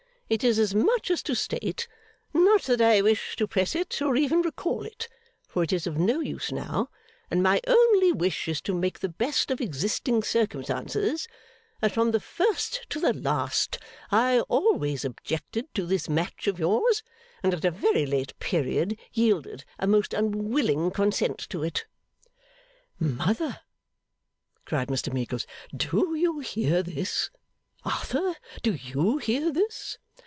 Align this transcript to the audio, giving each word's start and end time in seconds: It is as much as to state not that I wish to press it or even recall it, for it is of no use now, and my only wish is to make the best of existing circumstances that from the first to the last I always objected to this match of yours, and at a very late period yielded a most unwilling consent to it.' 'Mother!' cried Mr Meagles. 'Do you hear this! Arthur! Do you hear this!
It 0.31 0.45
is 0.45 0.57
as 0.59 0.73
much 0.73 1.11
as 1.11 1.21
to 1.23 1.35
state 1.35 1.89
not 2.33 2.61
that 2.61 2.79
I 2.79 3.01
wish 3.01 3.35
to 3.35 3.45
press 3.49 3.75
it 3.75 4.01
or 4.01 4.15
even 4.15 4.41
recall 4.41 4.85
it, 4.85 5.09
for 5.45 5.61
it 5.61 5.73
is 5.73 5.85
of 5.85 5.97
no 5.97 6.21
use 6.21 6.53
now, 6.53 6.89
and 7.29 7.43
my 7.43 7.59
only 7.67 8.13
wish 8.13 8.47
is 8.47 8.61
to 8.61 8.73
make 8.73 8.99
the 8.99 9.09
best 9.09 9.51
of 9.51 9.59
existing 9.59 10.23
circumstances 10.23 11.27
that 11.81 11.91
from 11.91 12.11
the 12.11 12.21
first 12.21 12.85
to 12.91 12.99
the 13.01 13.11
last 13.11 13.77
I 14.09 14.39
always 14.47 15.03
objected 15.03 15.65
to 15.75 15.85
this 15.85 16.07
match 16.07 16.47
of 16.47 16.59
yours, 16.59 17.03
and 17.43 17.53
at 17.53 17.65
a 17.65 17.69
very 17.71 18.05
late 18.05 18.33
period 18.39 18.97
yielded 19.11 19.65
a 19.79 19.85
most 19.85 20.13
unwilling 20.13 20.91
consent 20.91 21.39
to 21.49 21.61
it.' 21.61 21.83
'Mother!' 23.01 23.59
cried 24.63 24.87
Mr 24.87 25.11
Meagles. 25.11 25.45
'Do 25.75 26.15
you 26.15 26.39
hear 26.39 26.81
this! 26.81 27.29
Arthur! 27.83 28.35
Do 28.63 28.75
you 28.81 29.17
hear 29.17 29.51
this! 29.51 29.97